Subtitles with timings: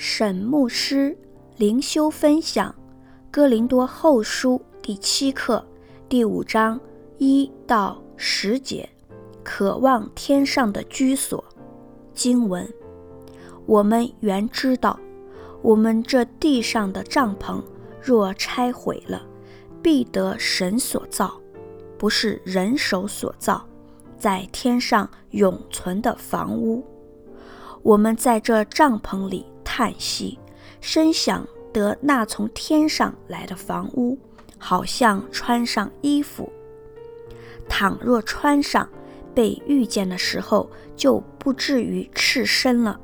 [0.00, 1.18] 沈牧师
[1.56, 2.70] 灵修分享
[3.32, 5.66] 《哥林多后书》第七课
[6.08, 6.80] 第五章
[7.18, 8.88] 一到十节，
[9.42, 11.44] 渴望天上的居所。
[12.14, 12.64] 经文：
[13.66, 14.96] 我们原知道，
[15.62, 17.60] 我们这地上的帐篷
[18.00, 19.26] 若拆毁了，
[19.82, 21.40] 必得神所造，
[21.98, 23.66] 不是人手所造，
[24.16, 26.84] 在天上永存的房屋。
[27.82, 29.44] 我们在这帐篷里
[29.78, 30.36] 叹息，
[30.80, 34.18] 深想得那从天上来的房屋，
[34.58, 36.52] 好像穿上衣服。
[37.68, 38.88] 倘若穿上，
[39.32, 42.98] 被遇见的时候，就不至于赤身了。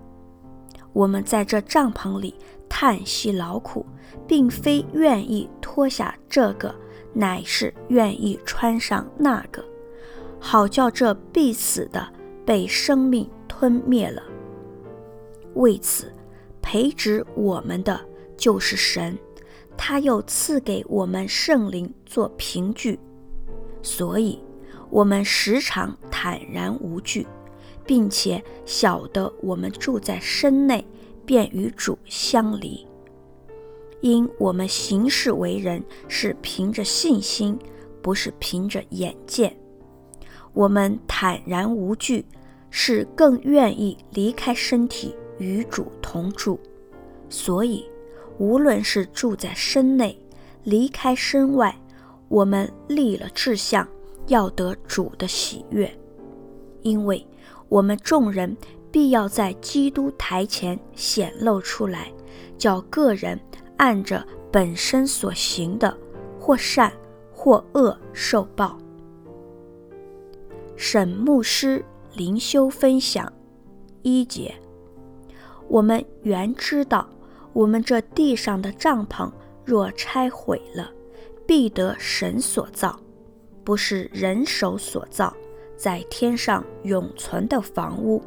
[0.93, 2.35] 我们在这帐篷里
[2.69, 3.87] 叹息劳苦，
[4.27, 6.75] 并非愿意脱下这个，
[7.13, 9.65] 乃是愿意穿上那个，
[10.41, 12.05] 好叫这必死的
[12.45, 14.21] 被生命吞灭了。
[15.55, 16.13] 为此，
[16.65, 18.01] 培植我们的
[18.39, 19.17] 就是神，
[19.77, 22.99] 他又赐给我们圣灵做凭据，
[23.83, 24.43] 所以
[24.89, 27.27] 我们时常坦然无惧，
[27.85, 30.85] 并且晓得我们住在身内，
[31.27, 32.87] 便与主相离。
[34.01, 37.59] 因我们行事为人是凭着信心，
[38.01, 39.55] 不是凭着眼见。
[40.55, 42.25] 我们坦然无惧，
[42.71, 45.15] 是更愿意离开身体。
[45.39, 46.59] 与主同住，
[47.29, 47.85] 所以
[48.39, 50.19] 无论是住在身内，
[50.63, 51.77] 离开身外，
[52.29, 53.87] 我们立了志向，
[54.27, 55.91] 要得主的喜悦。
[56.83, 57.27] 因为
[57.69, 58.57] 我们众人
[58.91, 62.13] 必要在基督台前显露出来，
[62.57, 63.39] 叫各人
[63.77, 65.97] 按着本身所行的，
[66.39, 66.93] 或善
[67.33, 68.79] 或恶受报。
[70.77, 73.33] 沈牧师灵修分享
[74.03, 74.55] 一节。
[75.75, 77.05] 我们原知道，
[77.53, 79.29] 我们这地上的帐篷
[79.65, 80.89] 若拆毁了，
[81.49, 82.97] 必得神所造，
[83.65, 85.35] 不是人手所造，
[85.77, 88.23] 在天上永存的房屋。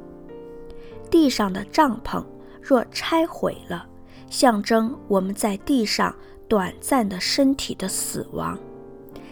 [1.10, 2.22] 地上的帐篷
[2.62, 3.88] 若拆毁了，
[4.30, 6.14] 象征我们在地上
[6.50, 8.58] 短暂的身体的死亡；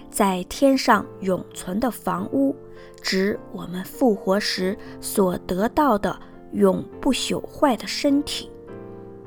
[0.09, 2.55] 在天上永存的房屋，
[3.01, 6.17] 指我们复活时所得到的。
[6.55, 8.49] 永不朽坏的身体，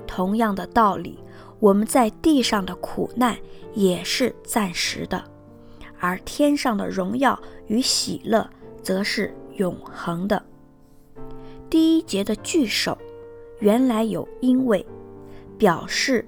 [0.07, 1.19] 同样的道理，
[1.61, 3.37] 我们在地上的苦难
[3.75, 5.23] 也是暂时的，
[6.01, 8.49] 而天上的荣耀与喜乐
[8.83, 10.43] 则是永恒的。
[11.69, 12.97] 第一节的句首
[13.61, 14.85] 原来有因为，
[15.59, 16.27] 表示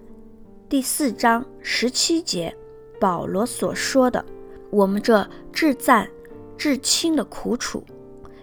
[0.68, 2.54] 第四章十七节
[3.00, 4.22] 保罗所说的
[4.68, 6.06] 我们这至暂
[6.58, 7.82] 至轻的苦楚。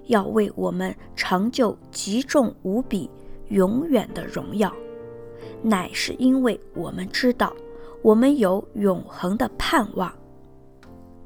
[0.08, 3.10] 要为我们成就极重无比、
[3.50, 4.74] 永远的荣耀，
[5.62, 7.54] 乃是因为我们知道，
[8.02, 10.12] 我们有永恒的盼望。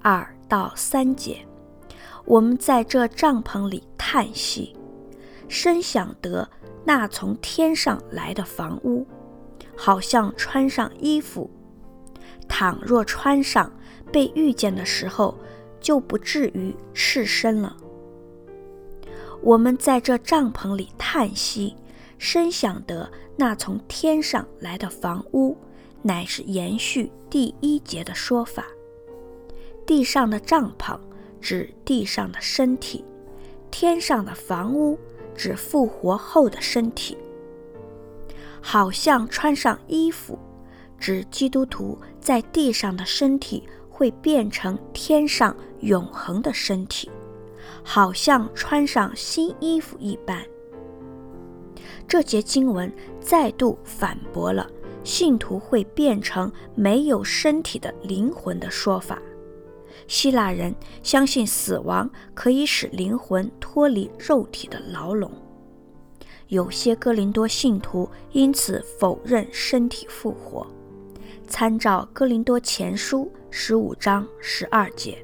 [0.01, 1.45] 二到三节，
[2.25, 4.75] 我们在这帐篷里叹息，
[5.47, 6.49] 深想得
[6.83, 9.05] 那从天上来的房屋，
[9.77, 11.49] 好像穿上衣服。
[12.47, 13.71] 倘若穿上，
[14.11, 15.37] 被遇见的时候，
[15.79, 17.77] 就不至于赤身了。
[19.43, 21.75] 我们在这帐篷里叹息，
[22.19, 25.57] 深想得那从天上来的房屋，
[26.03, 28.65] 乃是延续第一节的说法。
[29.85, 30.97] 地上的帐篷
[31.41, 33.03] 指地上的身体，
[33.71, 34.97] 天上的房屋
[35.35, 37.17] 指复活后的身体。
[38.61, 40.37] 好像穿上衣服，
[40.99, 47.09] 指基督徒在地上的身体会变成天上永恒的身体。
[47.83, 50.43] 好像穿上新衣服一般。
[52.07, 54.69] 这节经文再度反驳了
[55.03, 59.21] 信徒会变成没有身体的灵魂的说法。
[60.07, 65.31] 希腊人相信死亡可以使灵魂脱离肉体的牢笼。
[66.47, 70.67] 有些哥林多信徒因此否认身体复活。
[71.47, 75.23] 参照哥林多前书十五章十二节。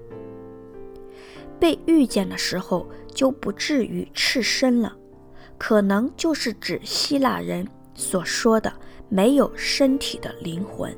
[1.59, 4.95] 被遇见的时候就不至于赤身了，
[5.57, 8.71] 可能就是指希腊人所说的
[9.09, 10.95] 没有身体的灵魂。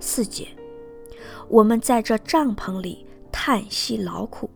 [0.00, 0.48] 四节，
[1.48, 4.50] 我们在这帐篷里叹息劳苦，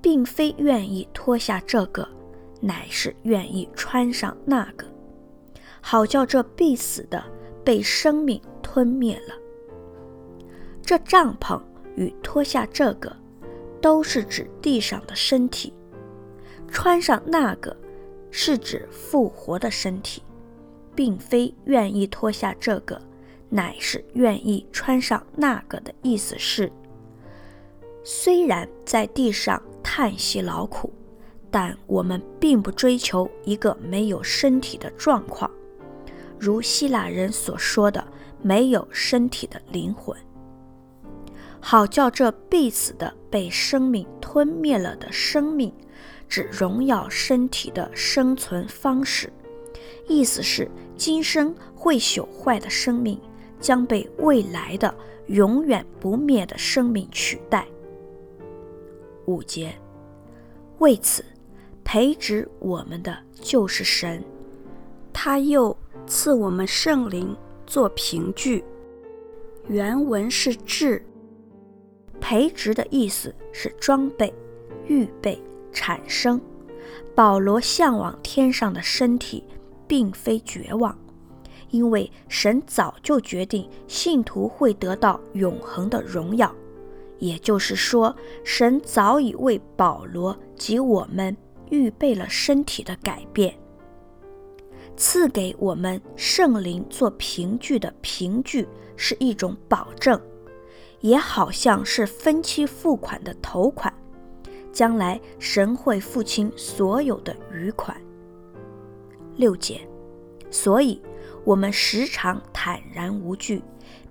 [0.00, 2.06] 并非愿意脱下这个，
[2.60, 4.86] 乃是愿意穿上那个，
[5.80, 7.24] 好叫这必死的
[7.64, 9.34] 被生命吞灭了。
[10.82, 11.60] 这帐篷
[11.96, 13.21] 与脱下这个。
[13.82, 15.74] 都是指地上的身体，
[16.68, 17.76] 穿上那个
[18.30, 20.22] 是指复活的身体，
[20.94, 22.98] 并非愿意脱下这个，
[23.50, 26.72] 乃是愿意穿上那个的意思是：
[28.04, 30.90] 虽然在地上叹息劳苦，
[31.50, 35.50] 但我们并不追求一个没有身体的状况，
[36.38, 38.02] 如希腊人所说的
[38.40, 40.16] “没有身体的灵魂”。
[41.64, 45.72] 好叫这必死的被生命吞灭了的生命，
[46.28, 49.32] 指荣耀身体的生存方式。
[50.08, 53.18] 意思是，今生会朽坏的生命
[53.60, 54.92] 将被未来的
[55.28, 57.64] 永远不灭的生命取代。
[59.26, 59.72] 五节，
[60.78, 61.24] 为此
[61.84, 64.22] 培植我们的就是神，
[65.12, 65.74] 他又
[66.08, 67.34] 赐我们圣灵
[67.68, 68.64] 做凭据。
[69.68, 71.00] 原文是智。
[72.22, 74.32] 培植的意思是装备、
[74.86, 75.38] 预备、
[75.72, 76.40] 产生。
[77.14, 79.44] 保罗向往天上的身体，
[79.86, 80.96] 并非绝望，
[81.68, 86.54] 因为神早就决定信徒会得到永恒的荣耀。
[87.18, 88.14] 也就是说，
[88.44, 91.36] 神早已为保罗及我们
[91.70, 93.54] 预备了身体的改变。
[94.96, 98.66] 赐给我们圣灵做凭据的凭据，
[98.96, 100.20] 是一种保证。
[101.02, 103.92] 也好像是分期付款的头款，
[104.72, 107.94] 将来神会付清所有的余款。
[109.36, 109.80] 六节，
[110.50, 111.02] 所以
[111.44, 113.62] 我们时常坦然无惧，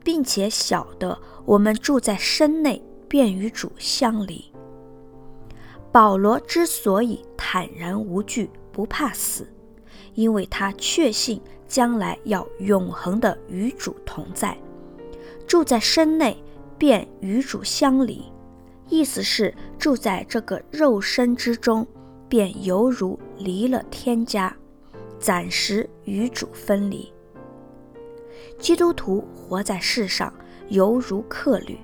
[0.04, 4.46] 并且晓得我们住在身内，便与主相离。
[5.94, 9.48] 保罗之所以坦然无惧，不怕死，
[10.14, 14.58] 因为他确信将来要永恒的与主同在，
[15.48, 16.36] 住在身内。
[16.82, 18.24] 便与主相离，
[18.90, 21.86] 意思是住在这个肉身之中，
[22.28, 24.52] 便犹如离了天家，
[25.20, 27.14] 暂时与主分离。
[28.58, 30.34] 基督徒活在世上，
[30.70, 31.78] 犹如客旅，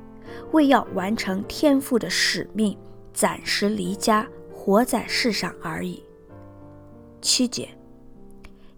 [0.51, 2.75] 为要完成天父的使命，
[3.13, 6.03] 暂时离家，活在世上而已。
[7.21, 7.69] 七节，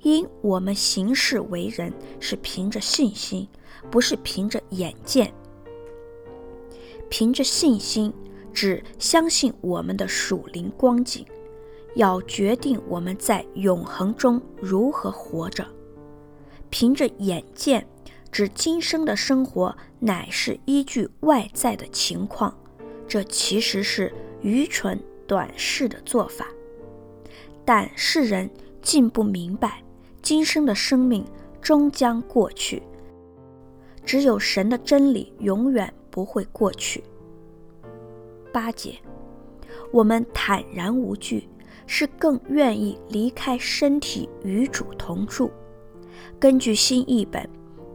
[0.01, 3.47] 因我们行事为人是凭着信心，
[3.89, 5.33] 不是凭着眼见。
[7.09, 8.13] 凭着信心，
[8.53, 11.25] 只相信我们的属灵光景，
[11.95, 15.65] 要决定我们在永恒中如何活着；
[16.69, 17.85] 凭着眼见，
[18.31, 22.55] 指今生的生活乃是依据外在的情况，
[23.07, 26.47] 这其实是愚蠢短视的做法。
[27.65, 28.49] 但世人
[28.81, 29.83] 竟不明白，
[30.21, 31.25] 今生的生命
[31.61, 32.81] 终将过去，
[34.05, 37.03] 只有神的真理永远不会过去。
[38.51, 38.95] 八节，
[39.91, 41.47] 我们坦然无惧，
[41.85, 45.51] 是更愿意离开身体与主同住。
[46.39, 47.47] 根据新译本，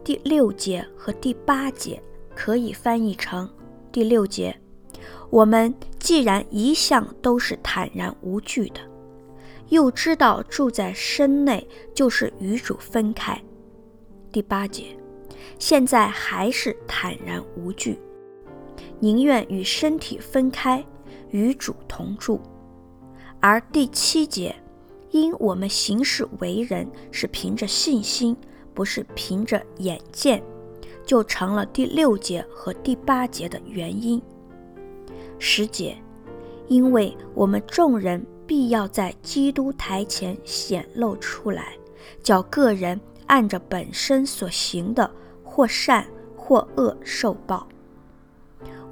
[0.03, 2.01] 第六节和第八节
[2.35, 3.49] 可以翻译成：
[3.91, 4.55] 第六节，
[5.29, 8.79] 我们既然一向都是坦然无惧的，
[9.69, 13.35] 又知道住在身内就是与主分开；
[14.31, 14.97] 第八节，
[15.59, 17.99] 现在还是坦然无惧。
[18.99, 20.83] 宁愿与身体分开，
[21.29, 22.39] 与主同住。
[23.39, 24.55] 而第七节，
[25.11, 28.35] 因我们行事为人是凭着信心，
[28.73, 30.41] 不是凭着眼见，
[31.05, 34.21] 就成了第六节和第八节的原因。
[35.37, 35.97] 十节，
[36.67, 41.77] 因为我们众人必要在基督台前显露出来，
[42.23, 45.11] 叫个人按着本身所行的，
[45.43, 47.67] 或善或恶受报。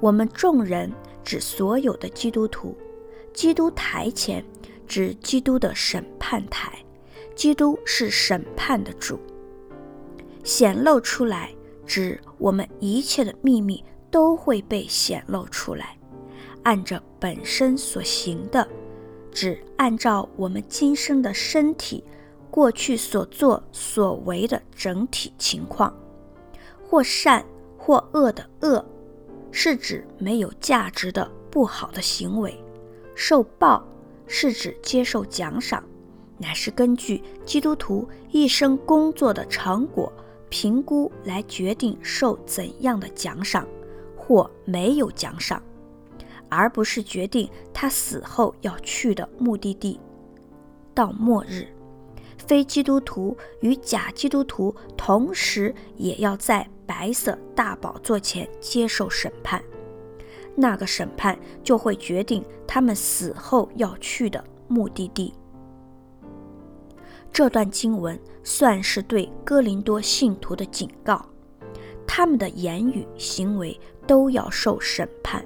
[0.04, 0.92] 我们众人
[1.24, 2.76] 指所有的基督徒，
[3.32, 4.44] 基督台前
[4.86, 6.74] 指基督的审判台，
[7.34, 9.18] 基督是审判的主。
[10.42, 11.54] 显露出来
[11.86, 15.96] 指我们一切的秘密都会被显露出来，
[16.64, 18.68] 按着本身所行的，
[19.32, 22.04] 指按照我们今生的身体
[22.50, 25.98] 过去所作所为的整体情况，
[26.86, 27.42] 或善
[27.78, 28.84] 或恶的恶。
[29.56, 32.60] 是指没有价值的不好的行为，
[33.14, 33.86] 受报
[34.26, 35.82] 是指接受奖赏，
[36.38, 40.12] 乃是根据基督徒一生工作的成果
[40.50, 43.64] 评估来决定受怎样的奖赏
[44.16, 45.62] 或没有奖赏，
[46.48, 50.00] 而不是决定他死后要去的目的地。
[50.92, 51.68] 到末日，
[52.38, 56.68] 非基督徒与假基督徒同时也要在。
[56.86, 59.62] 白色大宝座前接受审判，
[60.54, 65.32] 那个审判就会决定他们死后要去的目的地。
[67.32, 71.24] 这段经文算是对哥林多信徒的警告，
[72.06, 75.44] 他们的言语行为都要受审判。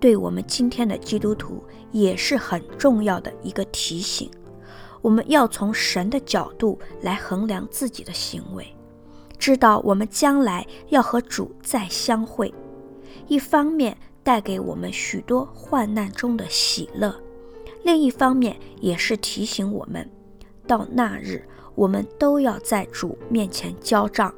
[0.00, 4.30] 对我们今天的基督徒也是很重要的一个提醒，
[5.00, 8.75] 我们要从神的角度来衡量自己的行为，
[9.38, 12.52] 知道我们将来要和主再相会，
[13.28, 17.14] 一方面带给我们许多患难中的喜乐，
[17.84, 20.08] 另一方面也是提醒我们。
[20.66, 24.34] 到那日，我们都要在主面前交账。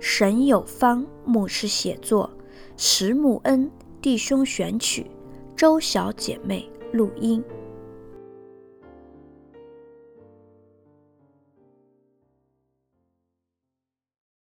[0.00, 2.28] 沈有方牧师写作，
[2.76, 3.70] 石木恩
[4.02, 5.10] 弟兄选曲，
[5.54, 7.42] 周小姐妹录音。